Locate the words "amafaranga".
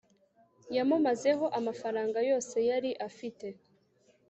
1.59-2.17